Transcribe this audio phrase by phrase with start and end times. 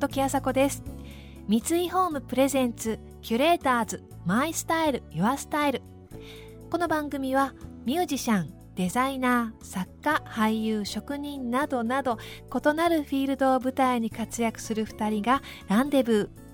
[0.00, 0.82] 時あさこです。
[1.48, 5.82] 三井ホームプレゼンツキュレーターズマイスタイルユアスタイル。
[6.70, 7.54] この番組は
[7.84, 16.44] ミュージシャンデザイナー作家俳優職人などなど異なるフィールドを舞台に活躍する2人がランデブー。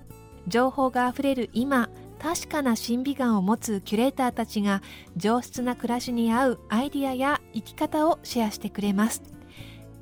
[0.49, 1.91] 情報があふれる今
[2.23, 4.83] 確かな審美眼を持つキュレーターたちが
[5.17, 9.23] 上質な暮らしに合うアイディアや生き方をシェアしてくれます。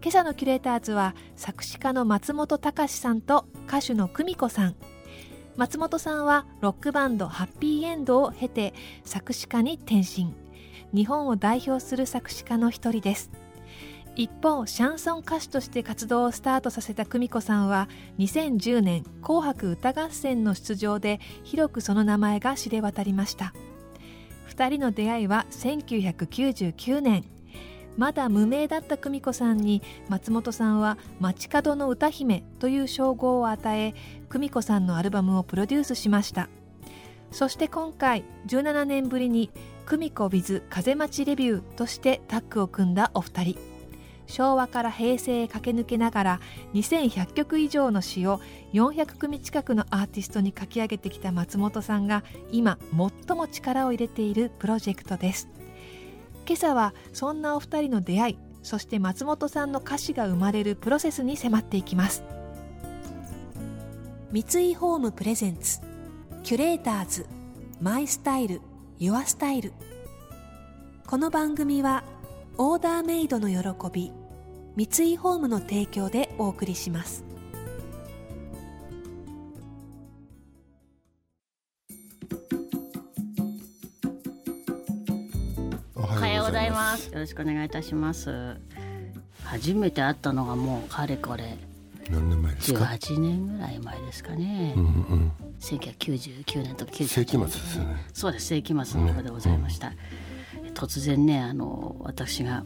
[0.02, 4.74] 今朝のキュレーターズは作詞家の松本隆さんと歌手の久美子さん。
[5.56, 10.34] 松本さんはロックバンドハッピーエンドを経て作詞家に転身。
[10.92, 13.30] 日本を代表する作詞家の一人です。
[14.18, 23.54] 一方シャンソン歌手として活動をスタートさせた久美子さんは2010年「紅白歌合戦」の出場で広くその名前が知れ渡りました。
[24.48, 27.24] 2人の出会いは1999年。
[27.96, 33.94] まだ無名だった久美子さんに松本さんは「街角の歌姫」という称号を与え
[34.28, 36.48] 久美子さんのアルバムをプロデュースしました。
[37.30, 39.50] そして今回17年ぶりに
[39.86, 43.67] 久美子 with 風待ちレビューとしてタッグを組んだお二人。
[44.28, 46.40] 昭和から平成へ駆け抜けながら
[46.74, 48.40] 2100曲以上の詩を
[48.72, 52.78] 400組近くのアーティストに書き上げてきた松本さんが今
[53.26, 55.48] 最も力を入れているプロジェクトです。
[56.46, 62.22] 今朝はそんなお二人の出会いそして松本さんの歌詞が生まれるプロセスに迫っていきます。
[64.30, 64.40] 三
[64.70, 65.80] 井ホームプレゼンツ
[66.42, 67.26] キュレーターズ
[67.80, 68.60] マイスタイル
[68.98, 69.72] ユアスタイル。
[71.06, 72.04] この番組は
[72.58, 74.12] オーダーメイドの喜び
[74.78, 77.24] 三井ホームの提供でお送りします。
[85.96, 87.10] おはようございます。
[87.12, 88.56] よろしくお願いいたします。
[89.42, 91.58] 初めて会ったのがもうかれこれ
[92.08, 95.32] 何年前ですか？18年ぐらい前ですかね、うんうん。
[95.58, 97.08] 1999年とか98年。
[97.08, 97.96] 世紀末ですよね。
[98.12, 98.46] そうです。
[98.46, 99.92] 世紀末の方でございました、
[100.74, 102.62] 突然ねあの私が、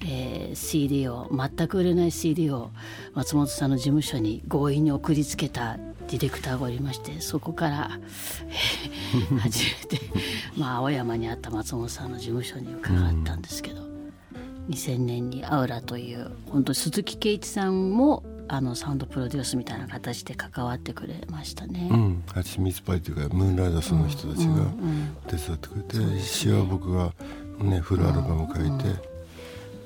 [0.00, 2.70] えー CD を全く売れない CD を
[3.14, 5.76] 松本さんの事務所に強引に送りつけた
[6.08, 10.00] ディレクターがおりましてそこから、え ー初めて、
[10.56, 13.82] まあ、青山にあった松本さんの事務所に伺ったんですけど、
[14.68, 21.88] 2000年にアウラという本当鈴木圭一さんもあのサウンドプロデュースみたいな形で関わってくれましたね。
[21.90, 24.66] うんはちみつパイというかムーンライダースの人たちが
[25.26, 27.12] 手伝ってくれて詩は僕が
[27.58, 29.13] ねフルアルバム書いて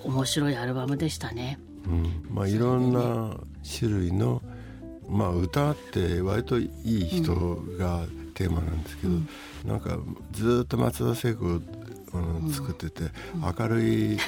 [0.04, 1.58] 面白いアルバムでしたね。
[1.86, 2.24] うん。
[2.30, 3.36] まあいろんな
[3.78, 4.42] 種類の
[5.08, 7.34] まあ歌って割といい人
[7.78, 8.04] が
[8.34, 9.14] テーマなんですけど
[9.64, 9.98] なんか
[10.32, 11.60] ずっと松田聖子を
[12.12, 14.18] あの作ってて明るい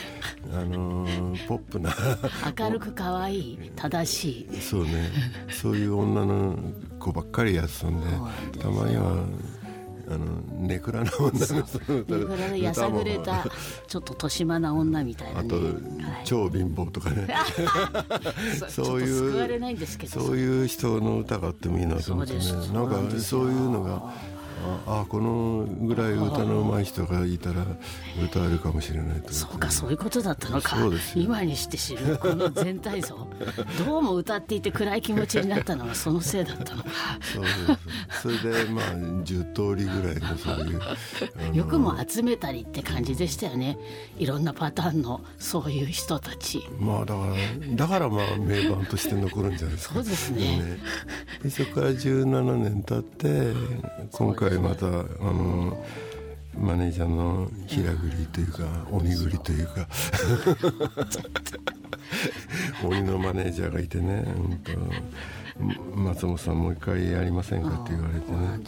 [0.52, 1.94] あのー ポップな
[2.58, 4.60] 明るく可愛い正しい。
[4.60, 5.10] そうね。
[5.50, 6.58] そういう女の
[6.98, 8.06] 子ばっかりやってたんで
[8.60, 9.24] たまには
[10.10, 10.26] あの
[10.66, 11.92] ネクラな女の人。
[11.92, 13.44] の歌だからやさぐれた
[13.86, 15.48] ちょっと年間な女みたいなね。
[15.48, 16.24] あと、はい。
[16.24, 17.28] 超貧乏とかね。
[18.68, 19.48] そういう
[20.08, 22.40] そういう人の歌があってもいいなと思ってね。
[22.72, 24.12] なんかそういうのが
[24.86, 27.66] ああこのぐらい歌の上手い人がいたら
[28.22, 30.76] 歌えるかもしれないとそうかそういうことだったのか。
[31.14, 32.18] 今にして知る。
[32.18, 33.16] この全体像。
[33.84, 36.88] どうも歌っていて暗い気持ちになったのはそのせいだったのか。
[37.32, 37.44] そう
[38.22, 43.78] そうそれでまあ10通りぐらいのそういう よくも集めたりって感じでしたよね。
[44.18, 46.66] いろんなパターンのそういう人たち。
[46.78, 49.94] まあだからだからまあ名盤として残るんじゃないですか。
[49.94, 50.78] そうですね。
[51.42, 53.52] でそこから17年経って
[54.12, 55.84] 今回またあの
[56.58, 59.86] マネージャーの平栗というか鬼栗というか。
[62.84, 64.72] 鬼のマネージャーがいてね、うんと
[65.94, 68.60] 松本さんもう一回やりませんかって言われてね。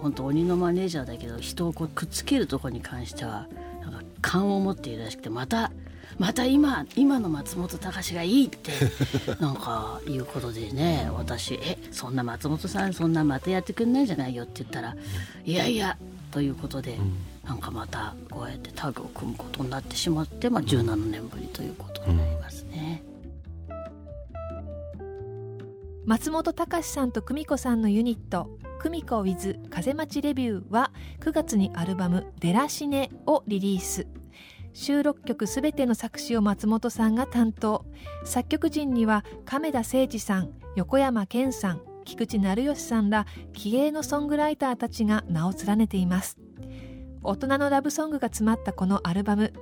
[0.00, 3.46] 本当鬼のマネージャーだけど人をこうくっつけるところに関しては
[3.80, 5.70] なんか勘を持っているらしくてまた
[6.18, 8.72] また今今の松本隆がいいって
[9.40, 14.96] なんかいうことでね私「えそんな松本さんそんなまたやってくんないんじゃないよ」って言ったら
[15.44, 15.96] 「いやいや」
[16.30, 16.98] ということで、
[17.44, 23.02] なんかまたこうやってタッグを組むことになってしまって、まあ、17年ぶりということになりますね。
[26.06, 34.08] 松本隆さんと久美子さんのユニット久美子 with 風待ちレビューは9月にアルバム「デラシネ」をリリース
[34.74, 37.84] 収録曲すべての作詞を松本さんが担当。
[38.24, 46.38] 作曲陣には亀田誠二さん横山健さん菊池成吉さんら気鋭のソングライターたちが名を連ねています。
[47.22, 49.52] 大人のラブソングが詰まったこのアルバム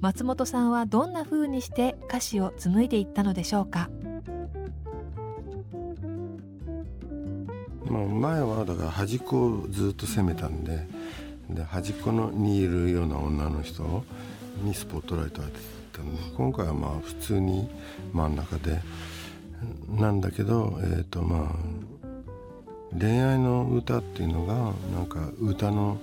[0.00, 3.90] 松本さんはどんな風にして歌詞を紡いでいったのでしょうか？
[7.86, 10.86] まあ、前はだから端っこをずっと攻めたんで
[11.50, 14.04] で端っこのにいるような女の人
[14.62, 15.58] にスポットライト当てて
[15.92, 16.00] た
[16.36, 17.68] 今回はまあ普通に
[18.12, 18.80] 真ん中で
[19.88, 24.54] なんだけど、えーとまあ、恋愛の歌っていうのが
[24.94, 25.98] なんか歌の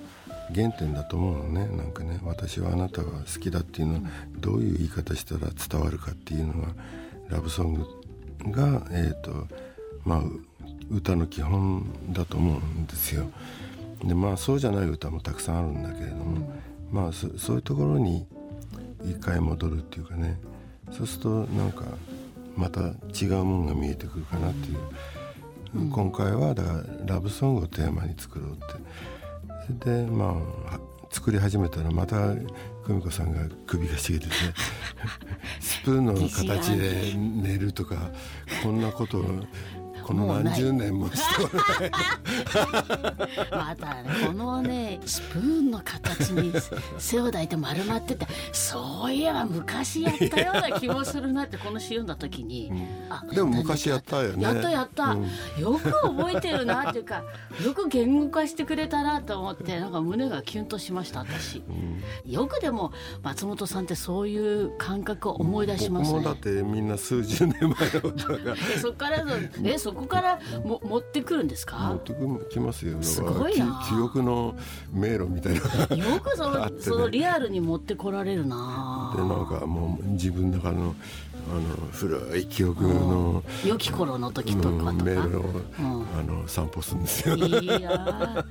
[0.54, 4.02] 原点だと思うのねなんかね私はあなたが好きだっていうのは
[4.38, 6.68] どういう言い方したら伝わるかっていうのが
[7.30, 9.48] ラブソングが、えーと
[10.04, 10.22] まあ、
[10.92, 13.32] 歌の基本だと思うんですよ。
[14.04, 16.54] でまあそうじゃない歌もたくさんあるんだけれども、
[16.92, 18.28] まあそそういうところに
[19.10, 20.40] 一回戻るっていうかね。
[20.92, 21.84] そうするとなんか
[22.56, 24.78] また違うものが見えてくるかなっていう、
[25.76, 28.66] うん、今回はだからラブソングをテーマに作ろうって。
[29.66, 30.38] それでま
[30.68, 30.80] あ
[31.10, 32.36] 作り始めたらまた
[32.86, 34.32] 久美子さんが首がしげてて
[35.60, 38.12] スプーンの形で寝るとか
[38.64, 39.24] こんなことを
[40.06, 41.90] この何十年もして
[43.52, 46.54] またねこのねスプーンの形に
[47.00, 52.72] 背を抱いて丸まっててそういえば昔やったような気もするなってこの詩読んだ時に、
[53.26, 54.44] うん、でも昔やったよね。
[54.44, 55.24] やったやった、うん、
[55.60, 57.24] よく覚えてるなっていうか
[57.66, 62.94] よく言語化してくれたなと思ってなんか胸がキュンとしました私、うん、よくでも
[63.24, 66.24] 松本さんってそういう感覚を思い出しますね。
[66.24, 69.26] だってみんな数十年前のことがそこから
[69.66, 71.98] えそこからも持ってくるんですか？
[72.20, 73.02] 持ってきますよ。
[73.02, 73.84] すごいな。
[73.90, 74.56] 記憶の
[74.92, 75.96] 迷路みたいな。
[75.96, 79.14] よくそのね、そのリアルに持ってこられるな。
[79.16, 80.94] でなんかもう自分の中の
[81.48, 81.62] あの
[81.92, 85.42] 古い記憶の良き頃の時とかとか、うん、迷路を、
[85.80, 87.36] うん、あの散歩するんですよ。
[87.36, 88.46] いや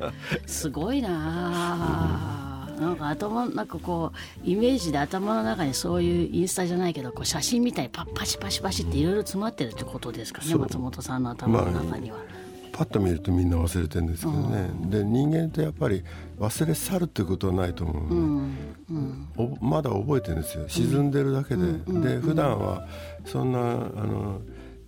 [0.46, 12.18] すごいな、うんなんか頭なんかこうイメージで頭の中にそういうインスタじゃないけどこう写真みたいにパッパシパシパシっていろいろ詰まってるってことですかね松本さんの頭の中には。
[12.18, 12.44] まあ
[12.74, 16.02] パッと見るとみんな忘れてるんですけどね、うん、で人間ってやっぱり
[16.40, 19.28] 忘れ去るってことはないと思う、ね、うん。
[19.36, 20.64] うん、まだ覚えてるんですよ。
[20.68, 22.88] 沈んでるだけで、で普段は
[23.24, 24.40] そんなあの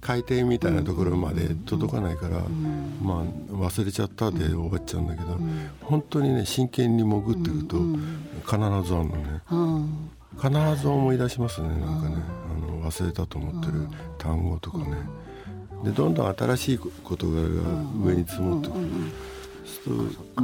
[0.07, 2.39] 海底みたいなところまで届かないから、
[3.03, 5.37] まあ、忘れちゃったで終わっちゃうんだけど、
[5.81, 7.77] 本当にね真剣に潜っていくと
[8.45, 8.57] 必
[8.89, 9.43] ずあるのね、
[10.41, 12.17] 必ず思い出しますねなんかね。
[12.49, 14.97] あの忘れたと思ってる単語とかね。
[15.83, 17.49] でどんどん新しい事柄が
[18.05, 18.85] 上に積もってくる。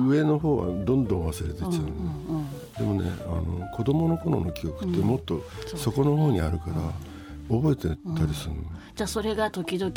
[0.08, 1.78] 上の方はどんどん忘れてっちゃう、ね、
[2.76, 5.44] でもねあの子供の頃の記憶ってもっと
[5.76, 6.74] 底の方にあるから、
[7.48, 9.92] 覚えてたりするの、うん、じゃあそれが時々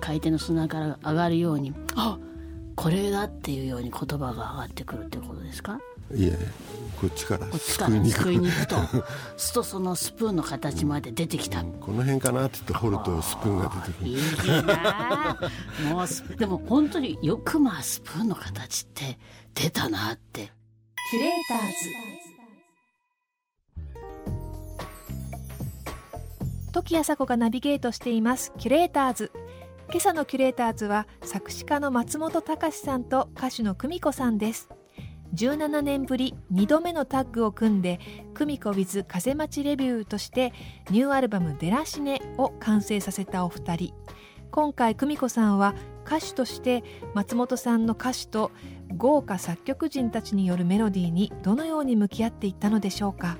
[0.00, 2.18] 海底の砂から上がるようにあ
[2.74, 5.78] これだっていうように言葉が上がってくるってことですか？
[6.14, 6.38] いえ
[7.00, 7.92] こっちからすく。
[7.92, 8.76] いに行くと。
[9.36, 14.10] すとそのスプーンの形まで出てきた、うん、この辺かなって言って掘るとスプーンが出てくる。
[14.10, 14.16] いい
[14.64, 15.38] な
[15.90, 19.18] もうでも本当によくまあスプーンの形って
[19.54, 20.50] 出たなって。
[21.10, 22.31] キュレーターズ
[26.72, 28.50] 時あさこがナビゲートしています。
[28.56, 29.30] キュレーターズ。
[29.90, 34.70] 今朝のキュレーターズは作詞家の松本隆さんと歌手の久美子さんです。
[35.34, 38.00] 17年ぶり2度目のタッグを組んで
[38.32, 40.54] 久美子 with 風待ちレビューとして
[40.90, 43.94] ニューアルバム「デラシネ」を完成させたお二人。
[44.50, 45.74] 今回久美子さんは
[46.06, 48.50] 歌手として松本さんの歌詞と
[48.96, 53.36] 豪華作曲人たちによるメロディーにどのように向き合っていったのでしょうか。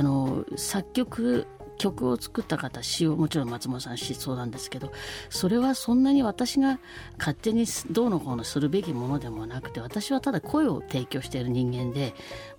[0.00, 4.92] あの作曲曲を作った方詩をもちろん松本さん詩そうなんですけど
[5.28, 6.78] それはそんなに私が
[7.18, 12.14] 勝手にどうのこうのするべきものでもなくて私はただ声を提供している人間で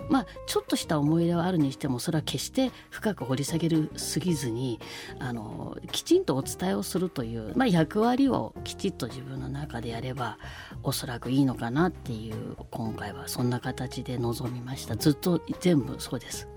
[0.09, 4.79] まあちょっとした思い出はあるにしてもそれは決して深く掘り下げるすぎずに
[5.17, 10.37] あのきちんとお伝えをするという、まあ、役割をきちっと自分の中でやれば
[10.83, 16.47] おそらくいいのかなっていう今回はそんな形で臨みましたずっと全部そうです。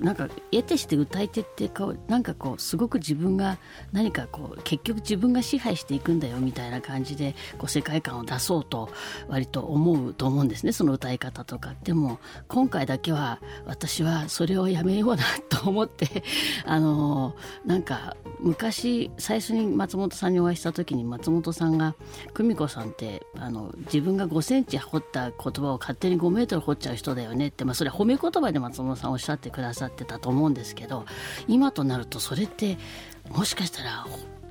[0.00, 3.58] なんか得てして歌い手ってこうなんかこうすごく自分が
[3.92, 8.90] 何かこう結局自分が支配していくんだよみたいな感じでこう世界観を出そうと
[9.28, 11.74] 割と思うと思うんですねその歌い方とか。
[11.84, 16.24] でも今回だけは私はそれをやめようなと思って
[16.64, 17.34] あの
[17.64, 21.94] なんか昔最初に松本さんにお会いした時に松本さんが
[22.34, 31.04] 久美子さんってあの自分が5センチ掘った言葉を勝手に5メートル掘っちゃう人だよねって、まあ、それは褒め言葉で松本さんおっしゃってくださってたと思うんですけど
[31.48, 32.78] 今となるとそれって
[33.30, 34.06] もしかしたら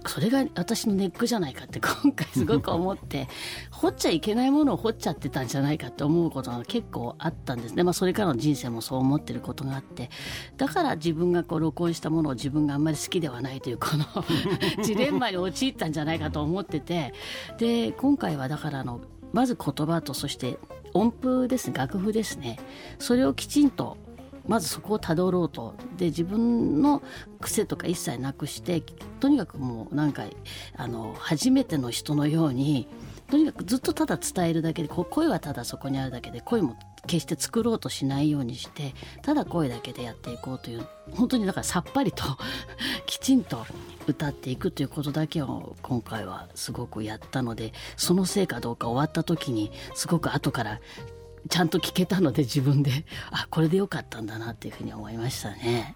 [0.06, 3.28] それが私のネックじゃないかって今回すごく思って
[3.72, 10.10] 掘っちゃいけないものを掘っちゃってたんじゃないかって思うことが結構あったんですね、まあ、それからの人生もそう思ってることがあって
[10.58, 14.06] だから自分がこう録音したものを自分があんまり好きではないというこの
[14.84, 17.14] ジレンマに陥ったんじゃないかと思ってて
[17.58, 20.60] で今回はだからあのまず言葉とそして
[20.94, 21.74] 音符ですね。
[21.76, 22.60] 楽譜ですね。
[23.00, 23.98] それをきちんと
[24.48, 25.76] まずそこをたどろうと。
[25.98, 27.02] で自分の
[27.40, 28.82] 癖とか一切なくして
[29.20, 30.36] とにかくもう何回
[30.76, 32.88] あの初めての人のように
[33.30, 42.24] とにかくずっとただ伝えるだけで声はただそこにあるだけで声も決して作ろうとしないようにしてただ声だけでやっていこうという本当にだからさっぱりと
[43.06, 43.66] きちんと
[44.08, 50.80] 歌っていくということだけを今回はすごくやったのでそのせいかどうか終わった時にすごく後から
[51.50, 53.06] ちゃんと聞けたので自分で。
[53.32, 55.96] あこれでよかったんだなっていうふうに思いましたね。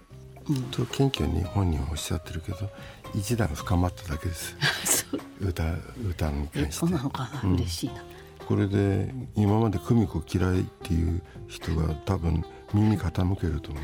[0.49, 2.69] うん、と謙虚に本人はおっしゃってるけど
[3.13, 4.55] 一段深まっただけです。
[5.39, 5.63] 歌
[6.07, 6.71] 歌に関して。
[6.71, 8.03] そうなのかな、うん、嬉しいな。
[8.47, 13.83] これで今まで久美子嫌いっていう人が多分耳傾けると思う。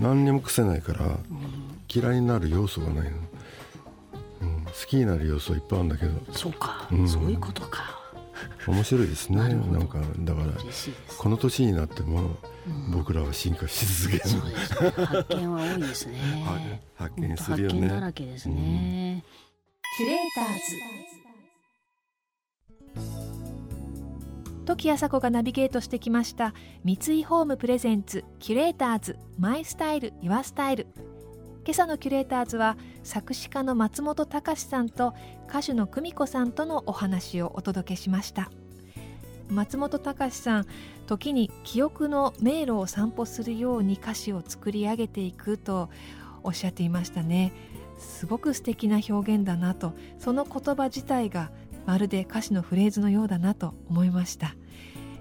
[0.00, 1.18] 何にも癖ないから
[1.92, 3.16] 嫌いになる要素がないの、
[4.42, 6.32] うん、好きになる要素はいっぱいあるんだけど。
[6.32, 8.01] そうか、うん、そういうことか
[8.66, 9.36] 面白いですね。
[9.38, 10.46] なんかだから
[11.18, 12.36] この年になっても
[12.92, 16.18] 僕らは進化し続ける、発見は多いですね。
[16.96, 17.80] 発見するよね。
[17.80, 19.24] 発見だらけですね、
[19.96, 21.22] キュレーターズ。
[24.64, 26.54] 時あさこがナビゲートしてきました。
[26.84, 30.86] 三井ホームプレゼンツキュレーターズマイスタイルユアスタイル
[31.64, 35.14] 今朝のキュレーターズは作詞家の松本隆さんと
[35.48, 38.50] 歌手の久美子さんとのお話をお届けしました。
[39.48, 40.66] 松本隆さん
[41.06, 45.88] 時に記憶の迷路を散歩するように歌詞を作り上げていくと
[46.42, 47.52] おっしゃっていましたね。
[47.98, 51.52] すごく素敵な表現だなとその言葉自体が
[51.86, 54.54] まるで歌詞のフレーズのようだなと思いました、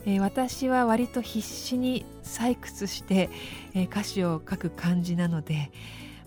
[0.05, 3.29] えー、私は割と必死に採掘して、
[3.73, 5.71] えー、歌詞を書く感じなので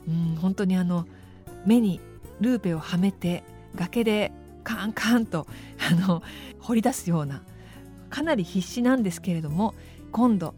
[0.09, 1.07] うん本当にあの
[1.67, 2.01] 目に
[2.41, 3.43] ルーペをはめて
[3.75, 4.33] 崖で
[4.63, 5.47] カンカンと
[5.79, 6.23] あの
[6.61, 7.43] 掘り出すような
[8.11, 9.75] かなり必死なんですけれども
[10.13, 10.55] 今度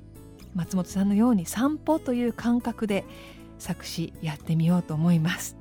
[0.54, 3.04] 松本さんのように散歩という感覚で
[3.58, 5.56] 作詞やってみようと思います。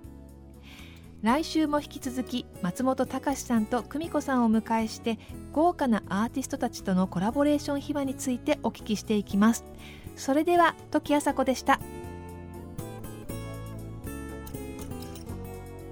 [1.21, 5.17] 来週も引き続き松本隆さんと久美子さんをお迎えして
[5.53, 9.65] 豪華なアーティストたちとのコラボレーション秘話についてお聞きしていきます。
[10.15, 11.79] それでは時あさこでした。